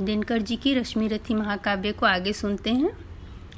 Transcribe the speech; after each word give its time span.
दिनकर 0.00 0.42
जी 0.42 0.56
की 0.56 0.74
रश्मि 0.74 1.08
रथी 1.08 1.34
महाकाव्य 1.34 1.92
को 1.92 2.06
आगे 2.06 2.32
सुनते 2.32 2.70
हैं। 2.70 2.90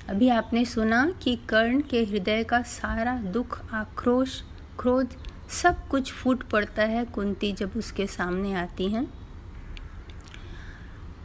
अभी 0.08 0.28
आपने 0.28 0.64
सुना 0.64 1.10
कि 1.22 1.36
कर्ण 1.48 1.80
के 1.80 2.04
हृदय 2.04 2.44
का 2.44 2.62
सारा 2.62 3.18
दुख, 3.18 3.74
आक्रोश, 3.74 4.42
क्रोध 4.78 5.14
सब 5.50 5.88
कुछ 5.88 6.12
फूट 6.12 6.42
पड़ता 6.42 6.82
है 6.82 7.04
कुंती 7.04 7.52
जब 7.52 7.70
उसके 7.76 8.06
सामने 8.06 8.54
आती 8.54 8.88
हैं। 8.88 9.12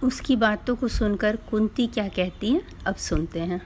उसकी 0.03 0.35
बातों 0.35 0.75
को 0.75 0.87
सुनकर 0.87 1.35
कुंती 1.35 1.87
क्या 1.87 2.07
कहती 2.07 2.49
है, 2.49 2.61
अब 2.87 2.95
सुनते 2.95 3.39
हैं। 3.39 3.61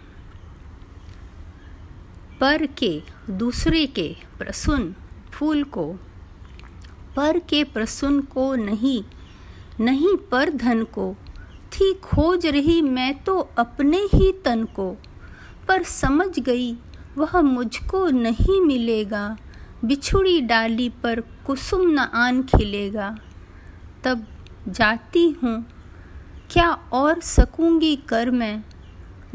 पर 2.39 2.66
के 2.66 3.04
दूसरे 3.30 3.86
के 3.86 4.16
प्रसुन 4.38 4.96
फूल 5.32 5.64
को, 5.64 5.93
पर 7.16 7.39
के 7.39 7.64
प्रसुन 7.64 8.21
को 8.21 8.55
नहीं 8.55 9.04
नहीं 9.80 10.18
पर 10.18 10.50
धन 10.50 10.84
को 10.84 11.16
थी 11.76 11.94
खोज 11.94 12.46
रही 12.46 12.82
मैं 12.82 13.23
तो 13.23 13.50
अपने 13.58 13.98
ही 13.98 14.31
तन 14.45 14.63
को। 14.63 14.98
पर 15.68 15.84
समझ 15.84 16.40
गई, 16.40 16.77
वह 17.17 17.41
मुझको 17.41 18.08
नहीं 18.08 18.62
मिलेगा। 18.62 19.38
बिछुड़ी 19.86 20.41
डाली 20.41 20.90
पर 20.90 21.20
कुसुम 21.20 21.81
न 21.81 21.98
आन 21.98 22.44
खिलेगा। 22.44 23.17
तब 24.03 24.27
जाती 24.67 25.30
हूँ। 25.44 25.66
क्या 26.52 26.72
और 26.72 27.20
सकूँगी 27.20 27.95
कर 27.95 28.31
मैं? 28.31 28.64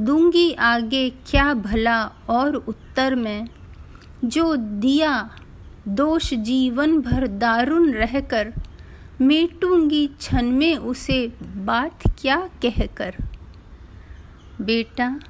दूँगी 0.00 0.52
आगे 0.52 1.10
क्या 1.10 1.54
भला 1.54 2.04
और 2.28 2.54
उत्तर 2.56 3.14
में? 3.14 3.48
जो 4.24 4.56
दिया 4.56 5.30
दोष 5.88 6.34
जीवन 6.34 7.00
भर 7.00 7.26
दारुण 7.26 7.90
रहकर 7.90 8.52
मेटूँगी 9.20 10.10
छन 10.20 10.44
में 10.44 10.76
उसे 10.76 11.32
बात 11.42 12.02
क्या 12.20 12.36
कहकर? 12.36 13.14
बेटा, 14.60 15.20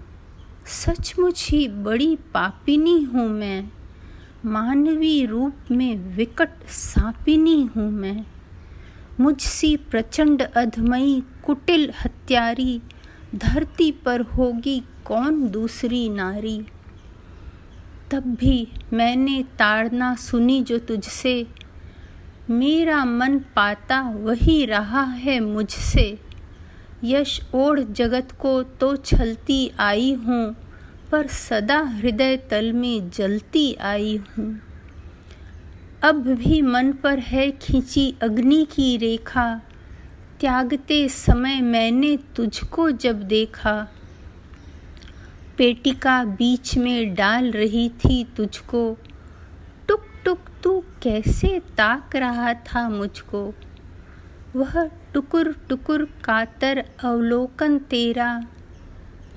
सचमुच 0.66 1.48
ही 1.50 1.68
बड़ी 1.68 2.16
पापिनी 2.16 3.02
हूँ 3.02 3.28
मैं। 3.28 3.70
मानवी 4.44 5.26
रूप 5.26 5.54
में 5.70 6.16
विकट 6.16 6.50
सापिनी 6.68 7.70
हूँ 7.76 7.90
मैं। 7.90 8.26
मुझसी 9.20 9.76
प्रचंड 9.76 10.42
अधमई 10.42 11.22
कुटिल 11.44 11.92
हत्यारी, 12.04 12.82
धरती 13.34 13.92
पर 13.92 14.20
होगी 14.20 14.82
कौन 15.04 15.48
दूसरी 15.48 16.08
नारी? 16.08 16.66
तब 18.10 18.22
भी 18.22 18.68
मैंने 18.92 19.42
ताड़ना 19.42 20.14
सुनी 20.14 20.62
जो 20.62 20.78
तुझसे 20.78 21.46
मेरा 22.50 23.04
मन 23.04 23.38
पाता 23.56 24.00
वही 24.10 24.64
रहा 24.66 25.02
है 25.02 25.38
मुझसे। 25.40 26.18
यश 27.04 27.40
ओढ़ 27.54 27.80
जगत 27.80 28.32
को 28.40 28.62
तो 28.62 28.94
छलती 28.96 29.70
आई 29.80 30.12
हूँ, 30.14 30.56
पर 31.10 31.26
सदा 31.26 31.78
हृदय 31.80 32.36
तल 32.50 32.72
में 32.72 33.10
जलती 33.10 33.72
आई 33.74 34.16
हूँ। 34.28 34.60
अब 36.02 36.26
भी 36.28 36.60
मन 36.62 36.92
पर 36.92 37.18
है 37.18 37.50
खींची 37.52 38.14
अग्नि 38.22 38.64
की 38.72 38.96
रेखा, 38.96 39.60
त्यागते 40.40 41.08
समय 41.08 41.60
मैंने 41.60 42.16
तुझको 42.36 42.90
जब 42.90 43.22
देखा। 43.22 43.74
पेटिका 45.58 46.22
बीच 46.24 46.76
में 46.78 47.14
डाल 47.14 47.50
रही 47.50 47.88
थी 47.88 48.24
तुझको 48.36 48.96
कैसे 51.02 51.60
ताक 51.76 52.16
रहा 52.16 52.54
था 52.54 52.88
मुझको। 52.88 53.54
वह 54.56 54.90
टुकुर 55.14 55.56
टुकुर 55.68 56.04
कातर 56.24 56.84
अवलोकन 57.04 57.78
तेरा। 57.78 58.46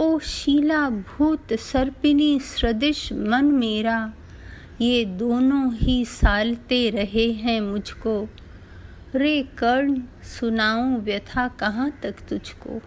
ओ 0.02 0.20
शीला 0.20 0.90
भूत 0.90 1.54
सर्पिनी 1.54 2.40
सदृश 2.40 3.14
मन 3.14 3.46
मेरा। 3.46 4.14
ये 4.82 5.06
दोनों 5.06 5.74
ही 5.74 6.06
सालते 6.06 6.90
रहे 6.90 7.32
हैं 7.32 7.62
मुझको। 7.62 8.30
रे 9.16 9.44
कर्ण, 9.44 10.02
सुनाऊं 10.24 10.98
व्यथा 10.98 11.48
कहाँ 11.48 12.00
तक 12.04 12.16
तुझको? 12.30 12.82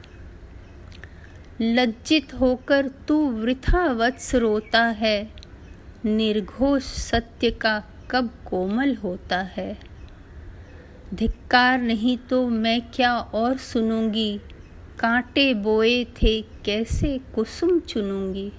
लज्जित 1.60 2.34
होकर 2.34 2.88
तू 2.88 3.30
वृथा 3.30 3.86
वत्स 3.86 4.34
रोता 4.34 4.84
है। 4.84 5.32
निर्घोष 6.04 6.82
सत्य 6.82 7.50
का 7.50 7.82
कब 8.10 8.30
कोमल 8.46 8.94
होता 8.94 9.38
है। 9.38 9.78
धिक्कार 11.14 11.80
नहीं 11.80 12.18
तो 12.18 12.48
मैं 12.48 12.80
क्या 12.90 13.18
और 13.18 13.56
सुनूँगी? 13.56 14.40
कांटे 14.98 15.54
बोए 15.54 16.04
थे, 16.04 16.40
कैसे 16.64 17.18
कुसुम 17.34 17.78
चुनूँगी? 17.80 18.52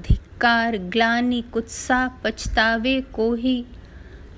धिक्कार 0.00 0.76
ग्लानी 0.76 1.42
कुत्सा 1.42 2.06
पछतावे 2.24 3.00
को 3.00 3.34
ही 3.34 3.64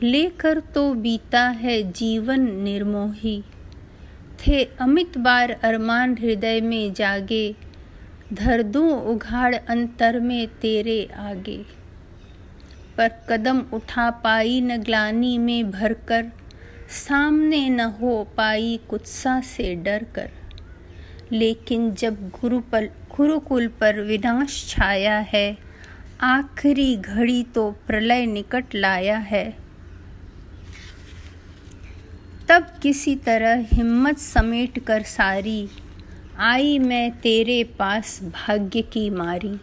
लेकर 0.02 0.60
तो 0.60 0.92
बीता 0.94 1.42
है 1.42 1.82
जीवन 1.92 2.40
निर्मोही। 2.62 3.42
थे 4.38 4.64
अमित 4.64 5.18
बार 5.18 5.50
अरमान 5.50 6.16
हृदय 6.18 6.60
में 6.60 6.92
जागे, 6.94 7.54
धर 8.32 8.62
दूँ 8.62 8.90
उघाड़ 9.04 9.54
अंतर 9.54 10.20
में 10.20 10.46
तेरे 10.60 11.08
आगे। 11.18 11.79
पर 13.00 13.08
कदम 13.08 13.60
उठा 13.72 14.10
पाई 14.10 14.60
न 14.60 14.76
ग्लानी 14.76 15.38
में 15.38 15.70
भरकर। 15.70 16.26
सामने 16.90 17.68
न 17.68 17.80
हो 17.80 18.28
पाई 18.36 18.80
कुत्सा 18.88 19.40
से 19.40 19.74
डर 19.74 20.06
कर। 20.14 20.30
लेकिन 21.32 21.94
जब 21.94 22.28
गुरुपल 22.28 22.88
गुरुकुल 23.16 23.66
पर 23.68 24.00
विनाश 24.00 24.66
छाया 24.68 25.18
है, 25.18 25.58
आखिरी 26.20 26.96
घड़ी 26.96 27.42
तो 27.42 27.70
प्रलय 27.70 28.26
निकट 28.26 28.64
लाया 28.74 29.18
है। 29.18 29.56
तब 32.48 32.66
किसी 32.82 33.16
तरह 33.16 33.66
हिम्मत 33.72 34.18
समेट 34.18 34.78
कर 34.78 35.02
सारी, 35.02 35.68
आई 36.38 36.78
मैं 36.78 37.10
तेरे 37.10 37.64
पास 37.64 38.20
भाग्य 38.22 38.82
की 38.82 39.10
मारी। 39.10 39.58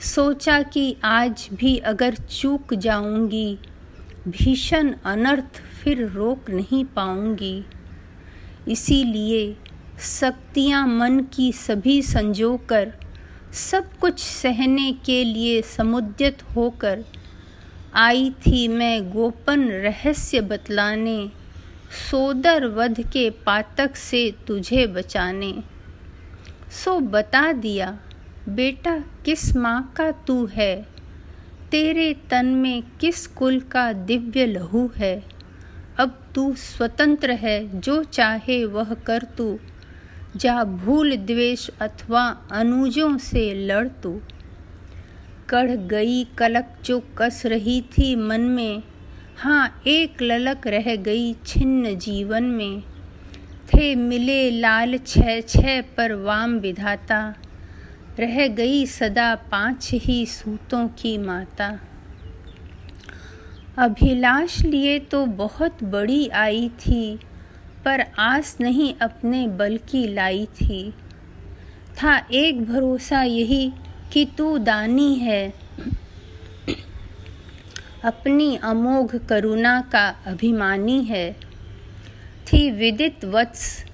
सोचा 0.00 0.62
कि 0.62 0.96
आज 1.04 1.48
भी 1.52 1.76
अगर 1.76 2.14
चूक 2.14 2.74
जाऊँगी, 2.74 3.58
भीषण 4.28 4.94
अनर्थ 5.04 5.60
फिर 5.82 6.06
रोक 6.08 6.50
नहीं 6.50 6.84
पाऊँगी। 6.84 7.64
इसीलिए 8.68 9.56
शक्तियाँ 10.00 10.86
मन 10.86 11.20
की 11.20 11.52
सभी 11.52 12.02
संजोकर, 12.02 12.92
सब 13.52 13.98
कुछ 13.98 14.18
सहने 14.18 14.92
के 14.92 15.24
लिए 15.24 15.62
समुद्यत 15.62 16.42
होकर, 16.56 17.04
आई 17.94 18.30
थी 18.30 18.68
मैं 18.68 19.10
गोपन 19.10 19.68
रहस्य 19.68 20.40
बतलाने, 20.40 21.30
सोदर 22.10 22.66
वध 22.66 23.00
के 23.00 23.30
पातक 23.30 23.96
से 23.96 24.34
तुझे 24.46 24.86
बचाने। 24.86 25.52
सो 26.84 27.00
बता 27.00 27.52
दिया 27.52 27.98
बेटा, 28.48 28.98
किस 29.24 29.56
माँ 29.56 29.94
का 29.96 30.10
तू 30.10 30.46
है? 30.46 30.86
तेरे 31.70 32.16
तन 32.30 32.46
में 32.46 32.82
किस 33.00 33.26
कुल 33.26 33.60
का 33.60 33.92
दिव्य 33.92 34.46
लहू 34.46 34.90
है? 34.96 35.24
अब 35.98 36.20
तू 36.34 36.54
स्वतंत्र 36.54 37.30
है, 37.30 37.80
जो 37.80 38.04
चाहे 38.04 38.64
वह 38.64 38.94
कर 38.94 39.22
तू। 39.22 39.58
जा 40.36 40.64
भूल 40.64 41.16
द्वेष 41.16 41.70
अथवा 41.80 42.22
अनुजों 42.52 43.18
से 43.18 43.66
लड़ 43.66 43.88
तू। 43.88 44.20
कढ़ 45.48 45.70
गई 45.70 46.24
कलक 46.24 46.76
जो 46.84 47.02
कस 47.18 47.42
रही 47.46 47.80
थी 47.80 48.16
मन 48.16 48.40
में 48.40 48.82
हाँ 49.36 49.82
एक 49.86 50.22
ललक 50.22 50.66
रह 50.66 50.96
गई 50.96 51.32
छिन्न 51.32 51.98
जीवन 51.98 52.44
में। 52.44 52.82
थे 53.74 53.94
मिले 53.94 54.50
लाल 54.50 54.98
छह 54.98 55.40
छह 55.40 55.80
पर 55.80 56.12
वाम 56.12 56.58
विधाता 56.58 57.34
रह 58.18 58.48
गई 58.48 58.86
सदा 58.86 59.34
पाँच 59.34 59.90
ही 59.92 60.26
सूतों 60.26 60.88
की 60.88 61.18
माता। 61.18 61.80
अभिलाष 63.78 64.60
लिए 64.60 64.98
तो 64.98 65.26
बहुत 65.26 65.84
बड़ी 65.84 66.28
आई 66.28 66.68
थी, 66.68 67.18
पर 67.84 68.04
आस 68.18 68.56
नहीं 68.60 68.94
अपने 68.94 69.48
बल 69.48 69.76
की 69.76 70.06
लाई 70.08 70.46
थी। 70.46 70.94
था 72.02 72.26
एक 72.32 72.64
भरोसा 72.64 73.22
यही 73.22 73.72
कि 74.12 74.24
तू 74.38 74.58
दानी 74.58 75.14
है। 75.14 75.54
अपनी 78.04 78.56
अमोघ 78.56 79.16
करुणा 79.16 79.80
का 79.80 80.08
अभिमानी 80.26 81.04
है। 81.04 81.32
थी 82.46 82.70
विदित 82.70 83.24
वत्स, 83.24 83.84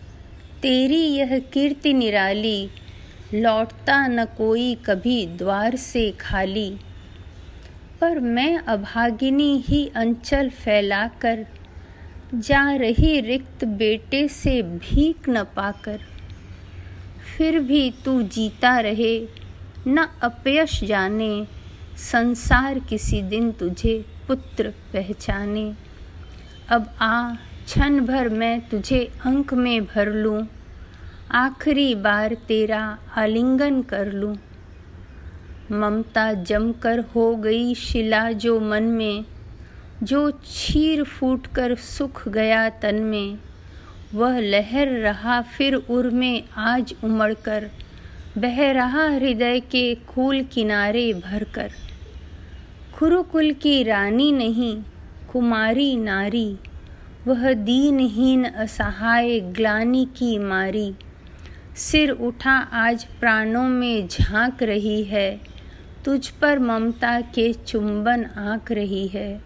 तेरी 0.62 1.00
यह 1.00 1.38
कीर्ति 1.38 1.92
निराली 1.92 2.70
लौटता 3.34 4.06
न 4.06 4.24
कोई 4.24 4.74
कभी 4.74 5.26
द्वार 5.26 5.76
से 5.76 6.10
खाली। 6.10 6.76
पर 8.00 8.18
मैं 8.18 8.58
अभागिनी 8.58 9.64
ही 9.66 9.90
अंचल 9.96 10.50
फैलाकर, 10.50 11.46
जा 12.34 12.76
रही 12.76 13.20
रिक्त 13.20 13.64
बेटे 13.64 14.28
से 14.28 14.62
भीख 14.62 15.28
न 15.28 15.44
पाकर। 15.44 16.00
फिर 17.36 17.58
भी 17.58 17.94
तू 18.04 18.22
जीता 18.22 18.80
रहे, 18.80 19.26
न 19.88 20.08
अपयश 20.22 20.84
जाने, 20.84 21.46
संसार 21.96 22.78
किसी 22.78 23.22
दिन 23.22 23.52
तुझे 23.52 24.04
पुत्र 24.28 24.74
पहचाने। 24.92 25.74
अब 26.68 26.96
आ, 27.00 27.34
क्षण 27.34 28.00
भर 28.00 28.28
मैं 28.28 28.68
तुझे 28.68 29.12
अंक 29.24 29.54
में 29.54 29.84
भर 29.84 30.12
लूँ। 30.12 30.48
आखिरी 31.34 31.94
बार 31.94 32.34
तेरा 32.34 32.98
आलिंगन 33.16 33.82
कर 33.82 34.12
लूँ। 34.12 34.36
ममता 35.72 36.32
जमकर 36.32 37.00
हो 37.00 37.36
गई 37.36 37.74
शिला 37.74 38.32
जो 38.32 38.60
मन 38.60 38.82
में, 38.82 39.24
जो 40.02 40.30
चीर 40.30 41.02
फूट 41.04 41.46
कर 41.46 41.74
सुख 41.74 42.28
गया 42.28 42.68
तन 42.68 42.94
में। 42.94 43.38
वह 44.14 44.38
लहर 44.40 44.88
रहा 44.88 45.40
फिर 45.40 45.74
उर 45.74 46.10
में 46.10 46.42
आज 46.56 46.94
उमड़ 47.04 47.34
कर 47.34 47.70
बह 48.38 48.72
रहा 48.72 49.08
हृदय 49.08 49.60
के 49.60 49.94
कूल 49.94 50.42
किनारे 50.42 51.12
भरकर। 51.14 51.70
खुरुकुल 52.94 53.52
की 53.52 53.82
रानी 53.82 54.32
नहीं, 54.32 54.82
कुमारी 55.32 55.96
नारी, 55.96 56.56
वह 57.26 57.52
दीनहीन 57.52 58.44
असहाय 58.44 59.40
ग्लानी 59.40 60.04
की 60.04 60.38
मारी। 60.38 60.94
सिर 61.76 62.10
उठा 62.10 62.52
आज 62.52 63.04
प्राणों 63.04 63.68
में 63.68 64.08
झाँक 64.08 64.62
रही 64.62 65.04
है। 65.04 65.40
तुझ 66.04 66.28
पर 66.28 66.58
ममता 66.58 67.20
के 67.20 67.52
चुंबन 67.52 68.24
आंक 68.24 68.72
रही 68.72 69.06
है। 69.06 69.40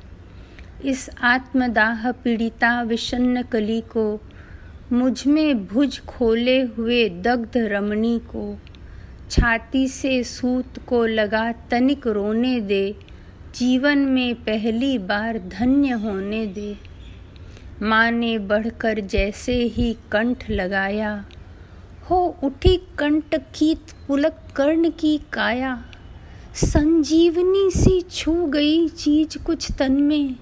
इस 0.84 1.10
आत्मदाह 1.20 2.12
पीड़िता 2.12 2.82
विषन्न 2.82 3.42
कली 3.42 3.80
को, 3.80 4.20
मुझमें 4.92 5.66
भुज 5.66 6.00
खोले 6.00 6.62
हुए 6.62 7.08
दग्ध 7.08 7.56
रमणी 7.56 8.18
को, 8.18 8.58
छाती 9.30 9.88
से 9.88 10.24
सूत 10.24 10.78
को 10.86 11.06
लगा 11.06 11.52
तनिक 11.52 12.06
रोने 12.06 12.60
दे, 12.60 12.96
जीवन 13.54 13.98
में 13.98 14.34
पहली 14.34 14.98
बार 14.98 15.38
धन्य 15.38 15.90
होने 15.90 16.46
दे। 16.46 16.76
माँ 17.82 18.10
ने 18.10 18.38
बढ़कर 18.38 19.00
जैसे 19.00 19.54
ही 19.54 19.96
कंठ 20.12 20.50
लगाया 20.50 21.24
हो 22.10 22.36
उठी 22.44 22.76
कंठ 22.98 23.34
की 23.34 23.74
पुलक 23.74 24.36
कर्ण 24.56 24.90
की 24.90 25.20
काया। 25.32 25.84
संजीवनी 26.54 27.70
सी 27.70 28.00
छू 28.00 28.46
गई 28.46 28.88
चीज़ 28.88 29.44
कुछ 29.44 29.72
तन 29.72 29.92
में। 29.92 30.36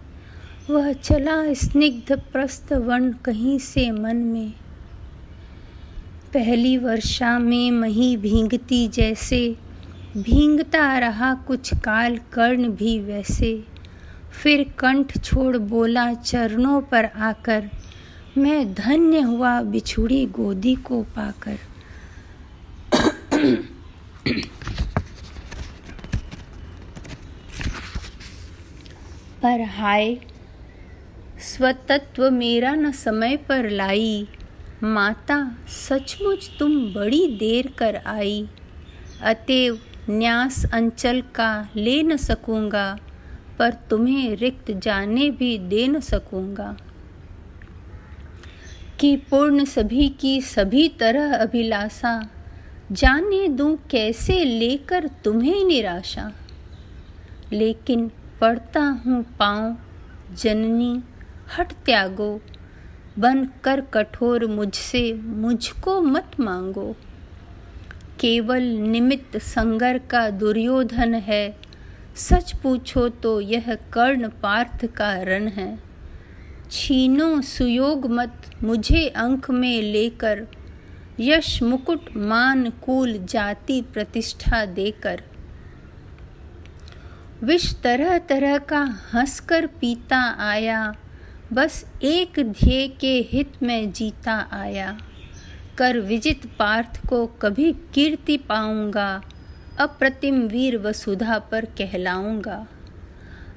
वह 0.70 0.92
चला 0.92 1.54
स्निग्ध 1.54 2.22
प्रस्त 2.32 2.72
वन 2.72 3.12
कहीं 3.12 3.58
से 3.58 3.90
मन 3.90 4.16
में। 4.16 4.52
पहली 6.34 6.78
वर्षा 6.78 7.38
में 7.38 7.70
मही 7.70 8.16
भींगती 8.16 8.88
जैसे। 8.88 9.56
भींगता 10.16 10.98
रहा 10.98 11.34
कुछ 11.34 11.74
काल 11.74 12.16
कर्ण 12.32 12.68
भी 12.68 12.98
वैसे। 12.98 13.64
फिर 14.42 14.74
कंठ 14.78 15.18
छोड़ 15.18 15.56
बोला 15.56 16.14
चरणों 16.14 16.80
पर 16.80 17.04
आकर। 17.04 17.70
मैं 18.38 18.74
धन्य 18.74 19.20
हुआ 19.20 19.60
बिछुड़ी 19.62 20.26
गोदी 20.26 20.74
को 20.74 21.02
पाकर। 21.02 21.58
पर 29.42 29.60
हाय, 29.60 30.18
स्वतत्व 31.38 32.30
मेरा 32.30 32.74
न 32.74 32.92
समय 32.92 33.36
पर 33.36 33.70
लाई। 33.70 34.28
माता, 34.82 35.56
सचमुच 35.68 36.50
तुम 36.58 36.94
बड़ी 36.94 37.26
देर 37.26 37.74
कर 37.78 37.96
आई। 37.96 38.48
अतएव 39.22 39.78
न्यास 40.10 40.64
अंचल 40.74 41.20
का 41.34 41.68
ले 41.76 42.02
न 42.02 42.16
सकूँगा, 42.16 42.98
पर 43.58 43.70
तुम्हें 43.90 44.36
रिक्त 44.36 44.70
जाने 44.70 45.30
भी 45.30 45.58
दे 45.58 45.86
न 45.88 46.00
सकूँगा। 46.00 46.76
कि 49.00 49.16
पूर्ण 49.16 49.64
सभी 49.64 50.08
की 50.08 50.40
सभी 50.40 50.88
तरह 50.88 51.36
अभिलाषा। 51.36 52.30
जाने 52.92 53.48
दूँ 53.48 53.76
कैसे 53.90 54.44
लेकर 54.44 55.06
तुम्हें 55.24 55.64
निराशा। 55.64 56.32
लेकिन 57.52 58.10
पढ़ता 58.40 58.80
हूँ 58.80 59.36
पाँव, 59.38 59.76
जननी, 60.36 61.02
हट 61.58 61.72
त्यागो। 61.72 62.40
बन 63.18 63.48
कर 63.64 63.80
कठोर 63.80 64.46
मुझसे, 64.46 65.12
मुझको 65.12 66.00
मत 66.00 66.30
मांगो। 66.40 66.96
केवल 68.20 68.62
निमित्त 68.62 69.38
संगर 69.38 69.98
का 69.98 70.30
दुर्योधन 70.30 71.14
है। 71.14 71.56
सच 72.16 72.52
पूछो 72.62 73.08
तो 73.08 73.40
यह 73.40 73.78
कर्ण 73.92 74.28
पार्थ 74.28 74.86
का 74.86 75.22
रण 75.22 75.48
है। 75.48 75.91
छीनो, 76.72 77.40
सुयोग 77.40 78.06
मत 78.06 78.50
मुझे 78.62 79.08
अंक 79.08 79.50
में 79.50 79.82
लेकर। 79.82 80.46
यश 81.20 81.62
मुकुट 81.62 82.16
मान 82.16 82.70
कुल 82.70 83.18
जाति 83.18 83.82
प्रतिष्ठा 83.82 84.64
देकर। 84.64 85.22
विष 87.42 87.74
तरह 87.82 88.18
तरह 88.18 88.58
का 88.58 88.98
हंसकर 89.14 89.66
पीता 89.66 90.20
आया, 90.38 90.94
बस 91.52 91.84
एक 92.02 92.32
ध्येय 92.38 92.88
के 92.88 93.28
हित 93.32 93.62
में 93.62 93.92
जीता 93.92 94.48
आया। 94.52 94.98
कर 95.78 95.98
विजित 95.98 96.46
पार्थ 96.58 97.06
को 97.06 97.26
कभी 97.26 97.72
कीर्ति 97.72 98.36
पाऊँगा, 98.36 99.22
अप्रतिम 99.80 100.40
वीर 100.40 100.78
वसुधा 100.78 101.38
पर 101.38 101.64
कहलाऊँगा। 101.64 102.66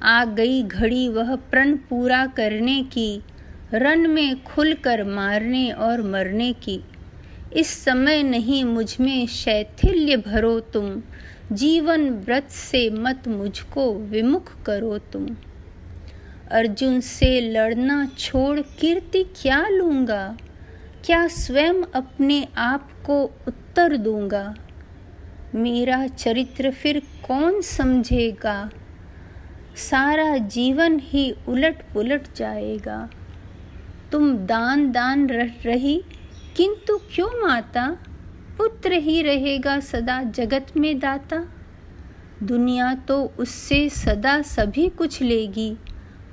आ 0.02 0.24
गई 0.24 0.62
घड़ी 0.62 1.08
वह 1.08 1.36
प्रण 1.36 1.76
पूरा 1.76 2.26
करने 2.26 2.82
की, 2.82 3.22
रन 3.74 4.10
में 4.10 4.44
खुलकर 4.44 5.04
मारने 5.04 5.70
और 5.70 6.02
मरने 6.02 6.52
की। 6.52 6.80
इस 7.52 7.84
समय 7.84 8.22
नहीं 8.22 8.64
मुझमें 8.64 9.26
शैथिल्य 9.26 10.16
भरो 10.16 10.60
तुम, 10.60 11.02
जीवन 11.52 12.10
व्रत 12.10 12.48
से 12.50 12.90
मत 12.90 13.28
मुझको 13.28 13.94
विमुख 13.94 14.62
करो 14.62 14.98
तुम। 14.98 15.28
अर्जुन 16.50 17.00
से 17.00 17.40
लड़ना 17.40 18.10
छोड़ 18.18 18.60
कीर्ति 18.60 19.22
क्या 19.22 19.68
लूँगा? 19.68 20.36
क्या 21.04 21.28
स्वयं 21.28 21.82
अपने 21.94 22.48
आप 22.56 22.90
को 23.06 23.22
उत्तर 23.22 23.96
दूँगा? 23.96 24.54
मेरा 25.54 26.06
चरित्र 26.06 26.70
फिर 26.70 27.02
कौन 27.28 27.60
समझेगा? 27.60 28.70
सारा 29.76 30.36
जीवन 30.36 30.98
ही 31.02 31.30
उलट 31.48 31.82
पुलट 31.92 32.26
जाएगा। 32.36 33.08
तुम 34.12 34.36
दान 34.46 34.90
दान 34.92 35.28
रह 35.28 35.52
रही, 35.64 36.00
किंतु 36.56 36.96
क्यों 37.14 37.28
माता? 37.40 37.86
पुत्र 38.58 38.92
ही 38.92 39.20
रहेगा 39.22 39.78
सदा 39.80 40.22
जगत 40.30 40.72
में 40.76 40.98
दाता। 40.98 41.44
दुनिया 42.42 42.94
तो 43.08 43.22
उससे 43.38 43.88
सदा 43.88 44.40
सभी 44.42 44.88
कुछ 44.88 45.20
लेगी, 45.22 45.70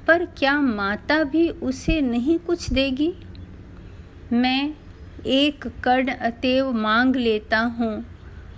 पर 0.08 0.26
क्या 0.38 0.60
माता 0.62 1.24
भी 1.24 1.48
उसे 1.50 2.00
नहीं 2.02 2.38
कुछ 2.40 2.72
देगी? 2.74 3.14
मैं 4.34 4.74
एक 5.28 5.68
कर्ण 5.84 6.12
अतएव 6.12 6.72
मांग 6.74 7.16
लेता 7.16 7.60
हूँ, 7.78 7.94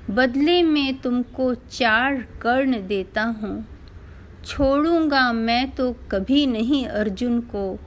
बदले 0.10 0.62
में 0.63 0.98
तुमको 1.01 1.54
चार 1.56 2.25
कर्ण 2.42 2.88
देता 2.88 3.24
हूँ। 3.42 3.63
छोड़ूँगा 4.46 5.34
मैं 5.34 5.72
तो 5.72 5.96
कभी 6.12 6.46
नहीं 6.46 6.88
अर्जुन 6.88 7.40
को। 7.42 7.80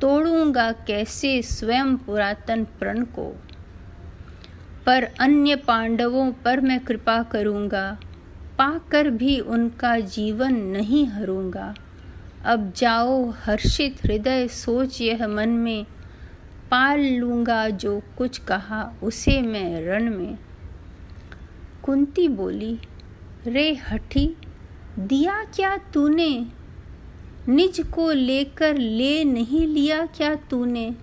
तोड़ूँगा 0.00 0.72
कैसे 0.72 1.42
स्वयं 1.42 1.96
पुरातन 1.96 2.64
प्रण 2.64 3.04
को। 3.04 3.36
पर 4.86 5.04
अन्य 5.20 5.56
पांडवों 5.56 6.32
पर 6.32 6.60
मैं 6.60 6.80
कृपा 6.80 7.22
करूँगा, 7.22 7.98
पाकर 8.58 9.10
भी 9.10 9.40
उनका 9.40 10.00
जीवन 10.00 10.54
नहीं 10.54 11.06
हरूँगा। 11.06 11.74
अब 12.44 12.72
जाओ 12.76 13.30
हर्षित 13.30 14.04
हृदय, 14.04 14.48
सोच 14.48 15.00
यह 15.00 15.26
मन 15.26 15.48
में, 15.48 15.86
पाल 16.70 17.00
लूँगा 17.00 17.68
जो 17.68 18.02
कुछ 18.18 18.38
कहा 18.38 18.94
उसे 19.02 19.42
मैं 19.42 19.86
रण 19.86 20.10
में। 20.10 20.38
कुंती 21.82 22.28
बोली, 22.28 22.78
रे 23.46 23.74
हठी 23.74 24.36
दिया 24.98 25.44
क्या 25.44 25.76
तूने? 25.76 26.46
निज 27.48 27.80
को 27.80 28.12
लेकर 28.12 28.76
ले 28.76 29.24
नहीं 29.24 29.66
लिया 29.66 30.06
क्या 30.06 30.34
तूने? 30.34 30.96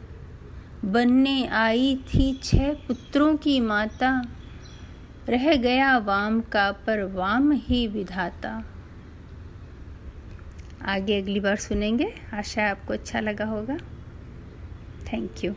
बनने 0.85 1.47
आई 1.47 1.95
थी 1.95 2.39
छह 2.43 2.73
पुत्रों 2.73 3.37
की 3.37 3.59
माता, 3.59 4.21
रह 5.29 5.55
गया 5.55 5.97
वाम 5.97 6.41
का 6.41 6.71
पर 6.71 7.03
वाम 7.03 7.51
ही 7.51 7.87
विधाता। 7.87 8.63
आगे 10.85 11.21
अगली 11.21 11.39
बार 11.39 11.55
सुनेंगे। 11.55 12.13
आशा 12.33 12.69
आपको 12.69 12.93
अच्छा 12.93 13.19
लगा 13.19 13.45
होगा। 13.45 13.77
Thank 15.13 15.43
you 15.45 15.53